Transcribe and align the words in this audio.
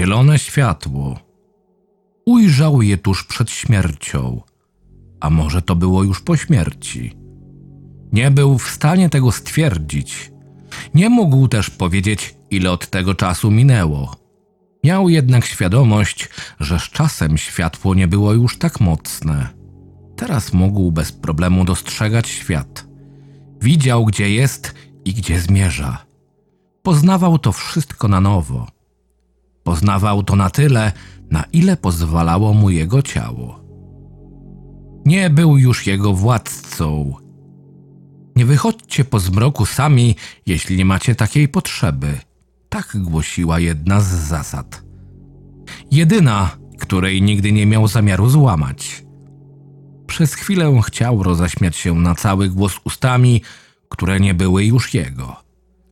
zielone 0.00 0.38
światło. 0.38 1.18
Ujrzał 2.26 2.82
je 2.82 2.98
tuż 2.98 3.24
przed 3.24 3.50
śmiercią, 3.50 4.42
a 5.20 5.30
może 5.30 5.62
to 5.62 5.76
było 5.76 6.02
już 6.02 6.20
po 6.20 6.36
śmierci. 6.36 7.16
Nie 8.12 8.30
był 8.30 8.58
w 8.58 8.70
stanie 8.70 9.10
tego 9.10 9.32
stwierdzić. 9.32 10.32
Nie 10.94 11.08
mógł 11.08 11.48
też 11.48 11.70
powiedzieć, 11.70 12.34
ile 12.50 12.72
od 12.72 12.90
tego 12.90 13.14
czasu 13.14 13.50
minęło. 13.50 14.16
Miał 14.84 15.08
jednak 15.08 15.44
świadomość, 15.44 16.28
że 16.60 16.78
z 16.78 16.82
czasem 16.82 17.38
światło 17.38 17.94
nie 17.94 18.08
było 18.08 18.32
już 18.32 18.58
tak 18.58 18.80
mocne. 18.80 19.48
Teraz 20.16 20.52
mógł 20.52 20.92
bez 20.92 21.12
problemu 21.12 21.64
dostrzegać 21.64 22.28
świat. 22.28 22.86
Widział, 23.62 24.04
gdzie 24.04 24.30
jest 24.30 24.74
i 25.04 25.14
gdzie 25.14 25.40
zmierza. 25.40 26.06
Poznawał 26.82 27.38
to 27.38 27.52
wszystko 27.52 28.08
na 28.08 28.20
nowo. 28.20 28.79
Poznawał 29.62 30.22
to 30.22 30.36
na 30.36 30.50
tyle, 30.50 30.92
na 31.30 31.44
ile 31.52 31.76
pozwalało 31.76 32.54
mu 32.54 32.70
jego 32.70 33.02
ciało. 33.02 33.60
Nie 35.06 35.30
był 35.30 35.58
już 35.58 35.86
jego 35.86 36.14
władcą. 36.14 37.14
Nie 38.36 38.46
wychodźcie 38.46 39.04
po 39.04 39.20
zmroku 39.20 39.66
sami, 39.66 40.16
jeśli 40.46 40.76
nie 40.76 40.84
macie 40.84 41.14
takiej 41.14 41.48
potrzeby. 41.48 42.18
Tak 42.68 42.96
głosiła 42.96 43.58
jedna 43.58 44.00
z 44.00 44.08
zasad. 44.08 44.82
Jedyna, 45.90 46.50
której 46.78 47.22
nigdy 47.22 47.52
nie 47.52 47.66
miał 47.66 47.88
zamiaru 47.88 48.28
złamać. 48.28 49.04
Przez 50.06 50.34
chwilę 50.34 50.80
chciał 50.86 51.22
roześmiać 51.22 51.76
się 51.76 51.94
na 51.94 52.14
cały 52.14 52.48
głos 52.48 52.72
ustami, 52.84 53.42
które 53.88 54.20
nie 54.20 54.34
były 54.34 54.64
już 54.64 54.94
jego. 54.94 55.36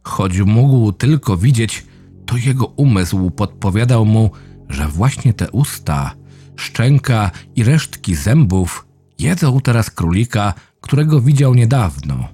Choć 0.02 0.38
mógł 0.40 0.92
tylko 0.92 1.36
widzieć, 1.36 1.86
to 2.28 2.36
jego 2.36 2.66
umysł 2.66 3.30
podpowiadał 3.30 4.06
mu, 4.06 4.30
że 4.68 4.88
właśnie 4.88 5.32
te 5.32 5.50
usta, 5.50 6.14
szczęka 6.56 7.30
i 7.56 7.64
resztki 7.64 8.14
zębów 8.14 8.86
jedzą 9.18 9.60
teraz 9.60 9.90
królika, 9.90 10.54
którego 10.80 11.20
widział 11.20 11.54
niedawno. 11.54 12.28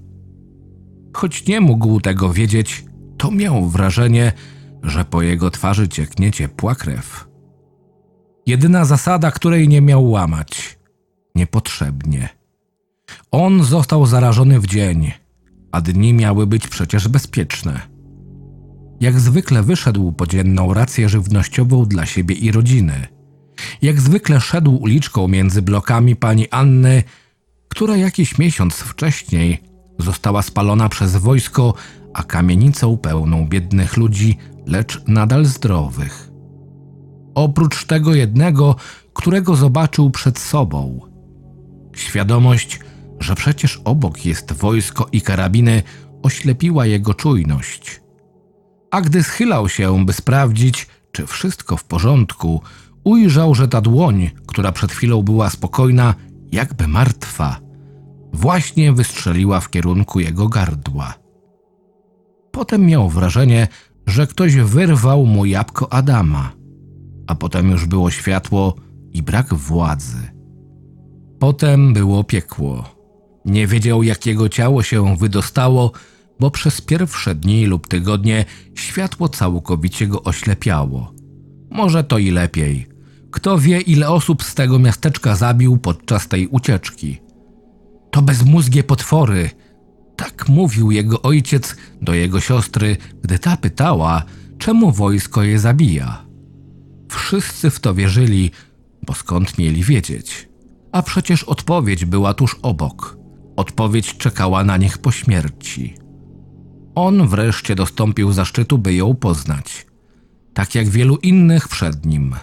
Choć 1.13 1.47
nie 1.47 1.61
mógł 1.61 2.01
tego 2.01 2.33
wiedzieć, 2.33 2.85
to 3.17 3.31
miał 3.31 3.69
wrażenie, 3.69 4.33
że 4.83 5.05
po 5.05 5.23
jego 5.23 5.51
twarzy 5.51 5.89
cieknie 5.89 6.33
ciepła 6.33 6.75
krew. 6.75 7.29
Jedyna 8.47 8.85
zasada, 8.85 9.31
której 9.31 9.69
nie 9.69 9.81
miał 9.81 10.11
łamać 10.11 10.79
niepotrzebnie. 11.35 12.29
On 13.31 13.65
został 13.65 14.07
zarażony 14.07 14.61
w 14.61 14.67
dzień, 14.67 15.13
a 15.73 15.81
dni 15.81 16.15
miały 16.15 16.47
być 16.47 16.69
przecież 16.69 17.09
bezpieczne. 17.09 17.94
Jak 19.01 19.21
zwykle 19.21 19.63
wyszedł 19.63 20.13
po 20.13 20.27
dzienną 20.27 20.75
rację 20.75 21.09
żywnościową 21.09 21.85
dla 21.85 22.07
siebie 22.07 22.35
i 22.35 22.53
rodziny. 22.53 23.07
Jak 23.83 24.01
zwykle 24.01 24.41
szedł 24.41 24.77
uliczką 24.77 25.29
między 25.29 25.63
blokami 25.63 26.17
pani 26.17 26.49
Anny, 26.51 27.03
która 27.69 27.97
jakiś 27.97 28.39
miesiąc 28.39 28.75
wcześniej 28.75 29.63
została 29.99 30.43
spalona 30.43 30.89
przez 30.89 31.17
wojsko, 31.17 31.75
a 32.15 32.23
kamienicą 32.23 32.97
pełną 32.97 33.49
biednych 33.49 33.97
ludzi, 33.97 34.37
lecz 34.67 35.03
nadal 35.07 35.45
zdrowych. 35.45 36.31
Oprócz 37.35 37.85
tego 37.87 38.15
jednego, 38.15 38.77
którego 39.13 39.57
zobaczył 39.57 40.11
przed 40.11 40.39
sobą. 40.39 41.01
Świadomość, 41.97 42.81
że 43.21 43.35
przecież 43.35 43.81
obok 43.85 44.25
jest 44.27 44.53
wojsko 44.53 45.07
i 45.13 45.23
karabiny, 45.23 45.83
oślepiła 46.23 46.87
jego 46.87 47.15
czujność. 47.15 48.04
A 48.95 49.01
gdy 49.01 49.23
schylał 49.23 49.69
się, 49.69 50.05
by 50.07 50.13
sprawdzić, 50.13 50.87
czy 51.13 51.27
wszystko 51.27 51.77
w 51.77 51.85
porządku, 51.85 52.63
ujrzał, 53.05 53.55
że 53.55 53.69
ta 53.69 53.81
dłoń, 53.81 54.31
która 54.47 54.73
przed 54.73 54.93
chwilą 54.93 55.23
była 55.23 55.51
spokojna, 55.51 56.15
jakby 56.53 56.89
martwa, 56.89 57.61
właśnie 58.33 58.93
wystrzeliła 58.93 59.61
w 59.61 59.71
kierunku 59.71 60.21
jego 60.21 60.49
gardła. 60.49 61.15
Potem 62.51 62.87
miał 62.87 63.09
wrażenie, 63.09 63.69
że 64.07 64.27
ktoś 64.27 64.57
wyrwał 64.57 65.27
mu 65.27 65.45
jabłko 65.45 65.93
Adama, 65.93 66.53
a 67.27 67.35
potem 67.35 67.71
już 67.71 67.87
było 67.87 68.11
światło 68.11 68.75
i 69.13 69.23
brak 69.23 69.55
władzy. 69.55 70.31
Potem 71.39 71.93
było 71.93 72.25
piekło. 72.25 72.85
Nie 73.45 73.67
wiedział, 73.67 74.03
jak 74.03 74.27
jego 74.27 74.49
ciało 74.49 74.83
się 74.83 75.17
wydostało, 75.17 75.93
bo 76.41 76.51
przez 76.51 76.81
pierwsze 76.81 77.35
dni 77.35 77.67
lub 77.67 77.89
tygodnie 77.89 78.45
światło 78.75 79.29
całkowicie 79.29 80.07
go 80.07 80.23
oślepiało. 80.23 81.15
Może 81.71 82.05
to 82.05 82.19
i 82.19 82.31
lepiej. 82.31 82.89
Kto 83.31 83.59
wie, 83.59 83.81
ile 83.81 84.11
osób 84.11 84.43
z 84.43 84.55
tego 84.55 84.79
miasteczka 84.79 85.37
zabił 85.37 85.79
podczas 85.79 86.29
tej 86.29 86.49
ucieczki. 86.49 87.21
To 88.11 88.23
bezmózgie 88.23 88.85
potwory. 88.85 89.51
Tak 90.17 90.49
mówił 90.49 90.91
jego 90.91 91.23
ojciec 91.23 91.77
do 92.03 92.15
jego 92.15 92.41
siostry, 92.41 92.97
gdy 93.23 93.39
ta 93.39 93.57
pytała, 93.57 94.23
czemu 94.59 94.93
wojsko 94.93 95.43
je 95.43 95.59
zabija. 95.59 96.25
Wszyscy 97.09 97.71
w 97.71 97.81
to 97.81 97.95
wierzyli, 97.95 98.51
bo 99.07 99.15
skąd 99.15 99.59
mieli 99.59 99.85
wiedzieć? 99.85 100.49
A 100.93 101.03
przecież 101.03 101.45
odpowiedź 101.45 102.05
była 102.05 102.35
tuż 102.35 102.57
obok. 102.63 103.19
Odpowiedź 103.57 104.17
czekała 104.17 104.65
na 104.65 104.77
nich 104.77 104.99
po 104.99 105.13
śmierci. 105.13 105.95
On 106.95 107.29
wreszcie 107.29 107.75
dostąpił 107.75 108.33
zaszczytu, 108.33 108.79
by 108.79 108.95
ją 108.95 109.15
poznać, 109.15 109.87
tak 110.55 110.75
jak 110.75 110.89
wielu 110.89 111.17
innych 111.17 111.69
przed 111.69 112.07
nim. 112.07 112.35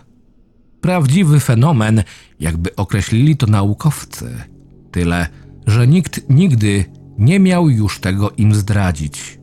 Prawdziwy 0.82 1.40
fenomen, 1.40 2.04
jakby 2.40 2.76
określili 2.76 3.38
to 3.38 3.48
naukowcy. 3.48 4.44
Tyle, 4.92 5.28
że 5.68 5.88
nikt 5.88 6.30
nigdy 6.30 6.86
nie 7.18 7.40
miał 7.40 7.70
już 7.70 8.00
tego 8.00 8.32
im 8.32 8.56
zdradzić. 8.56 9.40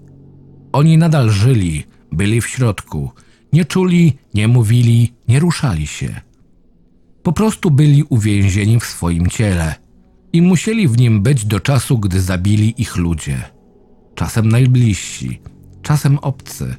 Oni 0.73 0.99
nadal 0.99 1.31
żyli, 1.31 1.85
byli 2.13 2.41
w 2.41 2.49
środku, 2.49 3.11
nie 3.53 3.65
czuli, 3.65 4.19
nie 4.35 4.49
mówili, 4.49 5.13
nie 5.29 5.41
ruszali 5.41 5.87
się. 5.87 6.21
Po 7.23 7.33
prostu 7.33 7.71
byli 7.71 8.03
uwięzieni 8.03 8.81
w 8.81 8.85
swoim 8.85 9.27
ciele 9.27 9.75
i 10.33 10.43
musieli 10.43 10.89
w 10.89 10.99
nim 10.99 11.23
być 11.23 11.45
do 11.45 11.61
czasu, 11.61 11.99
gdy 11.99 12.21
zabili 12.21 12.83
ich 12.83 12.97
ludzie. 12.97 13.58
Czasem 14.19 14.49
najbliżsi, 14.49 15.41
czasem 15.83 16.19
obcy. 16.19 16.75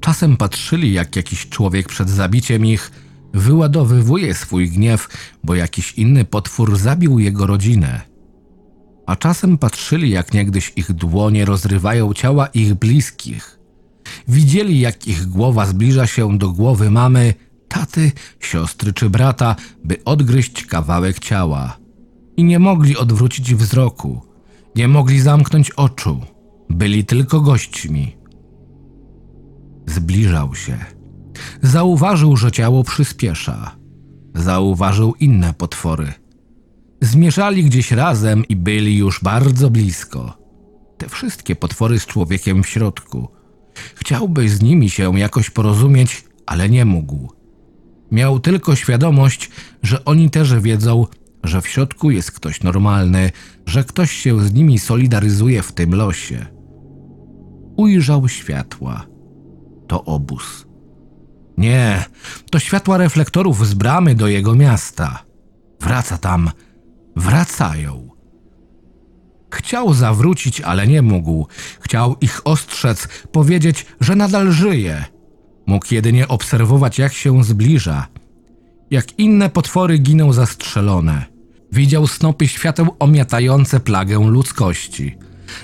Czasem 0.00 0.36
patrzyli, 0.36 0.92
jak 0.92 1.16
jakiś 1.16 1.48
człowiek 1.48 1.88
przed 1.88 2.10
zabiciem 2.10 2.66
ich 2.66 2.90
wyładowywuje 3.34 4.34
swój 4.34 4.70
gniew, 4.70 5.08
bo 5.44 5.54
jakiś 5.54 5.92
inny 5.92 6.24
potwór 6.24 6.76
zabił 6.76 7.18
jego 7.18 7.46
rodzinę. 7.46 8.00
A 9.06 9.16
czasem 9.16 9.58
patrzyli, 9.58 10.10
jak 10.10 10.34
niegdyś 10.34 10.72
ich 10.76 10.92
dłonie 10.92 11.44
rozrywają 11.44 12.14
ciała 12.14 12.46
ich 12.46 12.74
bliskich. 12.74 13.58
Widzieli, 14.28 14.80
jak 14.80 15.06
ich 15.06 15.26
głowa 15.26 15.66
zbliża 15.66 16.06
się 16.06 16.38
do 16.38 16.50
głowy 16.50 16.90
mamy, 16.90 17.34
taty, 17.68 18.12
siostry 18.40 18.92
czy 18.92 19.10
brata, 19.10 19.56
by 19.84 20.04
odgryźć 20.04 20.66
kawałek 20.66 21.18
ciała. 21.18 21.76
I 22.36 22.44
nie 22.44 22.58
mogli 22.58 22.96
odwrócić 22.96 23.54
wzroku, 23.54 24.20
nie 24.76 24.88
mogli 24.88 25.20
zamknąć 25.20 25.70
oczu, 25.70 26.20
byli 26.72 27.04
tylko 27.04 27.40
gośćmi. 27.40 28.16
Zbliżał 29.86 30.54
się. 30.54 30.78
Zauważył, 31.62 32.36
że 32.36 32.52
ciało 32.52 32.84
przyspiesza. 32.84 33.76
Zauważył 34.34 35.14
inne 35.20 35.54
potwory. 35.54 36.12
Zmierzali 37.00 37.64
gdzieś 37.64 37.92
razem 37.92 38.44
i 38.48 38.56
byli 38.56 38.96
już 38.96 39.20
bardzo 39.22 39.70
blisko. 39.70 40.38
Te 40.98 41.08
wszystkie 41.08 41.56
potwory 41.56 42.00
z 42.00 42.06
człowiekiem 42.06 42.62
w 42.62 42.68
środku. 42.68 43.28
Chciałby 43.94 44.48
z 44.48 44.62
nimi 44.62 44.90
się 44.90 45.18
jakoś 45.18 45.50
porozumieć, 45.50 46.24
ale 46.46 46.68
nie 46.68 46.84
mógł. 46.84 47.28
Miał 48.12 48.40
tylko 48.40 48.76
świadomość, 48.76 49.50
że 49.82 50.04
oni 50.04 50.30
też 50.30 50.60
wiedzą, 50.60 51.06
że 51.44 51.60
w 51.60 51.68
środku 51.68 52.10
jest 52.10 52.30
ktoś 52.30 52.62
normalny, 52.62 53.30
że 53.66 53.84
ktoś 53.84 54.12
się 54.12 54.40
z 54.40 54.52
nimi 54.52 54.78
solidaryzuje 54.78 55.62
w 55.62 55.72
tym 55.72 55.94
losie. 55.94 56.46
Ujrzał 57.76 58.28
światła. 58.28 59.06
To 59.88 60.04
obóz. 60.04 60.66
Nie, 61.58 62.04
to 62.50 62.58
światła 62.58 62.98
reflektorów 62.98 63.66
z 63.66 63.74
bramy 63.74 64.14
do 64.14 64.28
jego 64.28 64.54
miasta. 64.54 65.24
Wraca 65.80 66.18
tam, 66.18 66.50
wracają. 67.16 68.08
Chciał 69.52 69.94
zawrócić, 69.94 70.60
ale 70.60 70.86
nie 70.86 71.02
mógł. 71.02 71.46
Chciał 71.80 72.16
ich 72.20 72.40
ostrzec, 72.44 73.08
powiedzieć, 73.32 73.86
że 74.00 74.16
nadal 74.16 74.52
żyje. 74.52 75.04
Mógł 75.66 75.94
jedynie 75.94 76.28
obserwować, 76.28 76.98
jak 76.98 77.12
się 77.12 77.44
zbliża. 77.44 78.06
Jak 78.90 79.18
inne 79.18 79.50
potwory 79.50 79.98
giną 79.98 80.32
zastrzelone. 80.32 81.24
Widział 81.72 82.06
snopy 82.06 82.48
świateł 82.48 82.96
omiatające 82.98 83.80
plagę 83.80 84.18
ludzkości. 84.18 85.16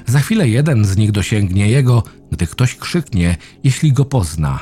Za 0.06 0.20
chwilę 0.20 0.49
jeden 0.49 0.85
z 0.85 0.96
nich 0.96 1.12
dosięgnie 1.12 1.69
jego, 1.69 2.02
gdy 2.32 2.46
ktoś 2.46 2.75
krzyknie, 2.75 3.37
jeśli 3.64 3.93
go 3.93 4.05
pozna. 4.05 4.61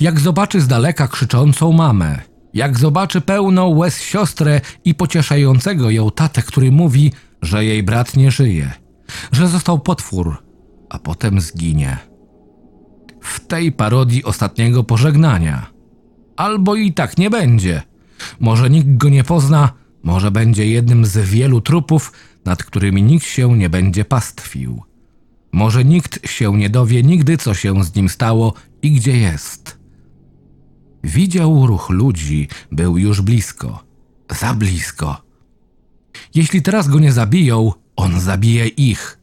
Jak 0.00 0.20
zobaczy 0.20 0.60
z 0.60 0.68
daleka 0.68 1.08
krzyczącą 1.08 1.72
mamę, 1.72 2.18
jak 2.54 2.78
zobaczy 2.78 3.20
pełną 3.20 3.68
łez 3.68 4.00
siostrę 4.00 4.60
i 4.84 4.94
pocieszającego 4.94 5.90
ją 5.90 6.10
tatę, 6.10 6.42
który 6.42 6.72
mówi, 6.72 7.12
że 7.42 7.64
jej 7.64 7.82
brat 7.82 8.16
nie 8.16 8.30
żyje, 8.30 8.72
że 9.32 9.48
został 9.48 9.78
potwór, 9.78 10.42
a 10.90 10.98
potem 10.98 11.40
zginie. 11.40 11.98
W 13.20 13.46
tej 13.46 13.72
parodii 13.72 14.24
ostatniego 14.24 14.84
pożegnania. 14.84 15.66
Albo 16.36 16.74
i 16.74 16.92
tak 16.92 17.18
nie 17.18 17.30
będzie. 17.30 17.82
Może 18.40 18.70
nikt 18.70 18.96
go 18.96 19.08
nie 19.08 19.24
pozna, 19.24 19.72
może 20.02 20.30
będzie 20.30 20.66
jednym 20.66 21.06
z 21.06 21.18
wielu 21.18 21.60
trupów, 21.60 22.12
nad 22.44 22.64
którymi 22.64 23.02
nikt 23.02 23.26
się 23.26 23.58
nie 23.58 23.70
będzie 23.70 24.04
pastwił. 24.04 24.82
Może 25.52 25.84
nikt 25.84 26.30
się 26.30 26.56
nie 26.56 26.70
dowie 26.70 27.02
nigdy, 27.02 27.36
co 27.36 27.54
się 27.54 27.84
z 27.84 27.94
nim 27.94 28.08
stało 28.08 28.54
i 28.82 28.90
gdzie 28.90 29.16
jest. 29.16 29.78
Widział 31.04 31.66
ruch 31.66 31.90
ludzi, 31.90 32.48
był 32.72 32.98
już 32.98 33.20
blisko. 33.20 33.84
Za 34.40 34.54
blisko. 34.54 35.22
Jeśli 36.34 36.62
teraz 36.62 36.88
go 36.88 36.98
nie 36.98 37.12
zabiją, 37.12 37.72
on 37.96 38.20
zabije 38.20 38.66
ich. 38.66 39.18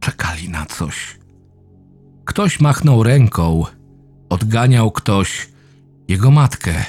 Czekali 0.00 0.48
na 0.48 0.66
coś. 0.66 1.18
Ktoś 2.24 2.60
machnął 2.60 3.02
ręką. 3.02 3.64
Odganiał 4.28 4.90
ktoś 4.90 5.48
jego 6.08 6.30
matkę. 6.30 6.84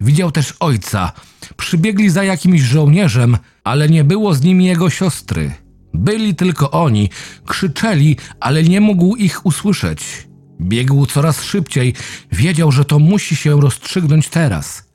Widział 0.00 0.30
też 0.32 0.54
ojca. 0.60 1.12
Przybiegli 1.56 2.10
za 2.10 2.24
jakimś 2.24 2.60
żołnierzem, 2.60 3.36
ale 3.64 3.88
nie 3.88 4.04
było 4.04 4.34
z 4.34 4.42
nimi 4.42 4.64
jego 4.64 4.90
siostry. 4.90 5.52
Byli 5.94 6.34
tylko 6.34 6.70
oni. 6.70 7.10
Krzyczeli, 7.46 8.16
ale 8.40 8.62
nie 8.62 8.80
mógł 8.80 9.16
ich 9.16 9.46
usłyszeć. 9.46 10.28
Biegł 10.60 11.06
coraz 11.06 11.42
szybciej. 11.42 11.94
Wiedział, 12.32 12.72
że 12.72 12.84
to 12.84 12.98
musi 12.98 13.36
się 13.36 13.60
rozstrzygnąć 13.60 14.28
teraz. 14.28 14.88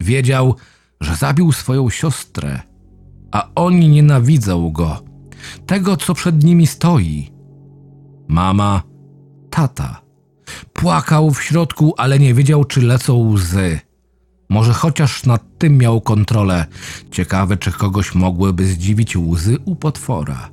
Wiedział, 0.00 0.56
że 1.00 1.16
zabił 1.16 1.52
swoją 1.52 1.90
siostrę, 1.90 2.60
a 3.32 3.48
oni 3.54 3.88
nienawidzą 3.88 4.70
go. 4.70 5.02
Tego, 5.66 5.96
co 5.96 6.14
przed 6.14 6.44
nimi 6.44 6.66
stoi. 6.66 7.30
Mama, 8.28 8.82
tata. 9.50 10.00
Płakał 10.72 11.30
w 11.30 11.42
środku, 11.42 11.94
ale 11.96 12.18
nie 12.18 12.34
wiedział, 12.34 12.64
czy 12.64 12.82
lecą 12.82 13.14
łzy. 13.32 13.80
Może 14.50 14.72
chociaż 14.72 15.26
nad 15.26 15.58
tym 15.58 15.78
miał 15.78 16.00
kontrolę. 16.00 16.66
Ciekawe, 17.10 17.56
czy 17.56 17.72
kogoś 17.72 18.14
mogłyby 18.14 18.66
zdziwić 18.66 19.16
łzy 19.16 19.58
u 19.64 19.76
potwora. 19.76 20.50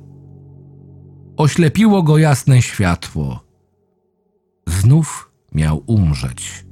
Oślepiło 1.36 2.02
go 2.02 2.18
jasne 2.18 2.62
światło. 2.62 3.44
Znów 4.66 5.30
miał 5.54 5.82
umrzeć. 5.86 6.64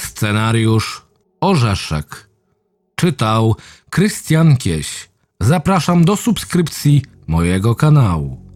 Scenariusz 0.00 1.06
Orzeszek. 1.40 2.30
Czytał 2.94 3.56
Krystian 3.90 4.56
Kieś. 4.56 5.10
Zapraszam 5.40 6.04
do 6.04 6.16
subskrypcji 6.16 7.02
mojego 7.26 7.74
kanału. 7.74 8.49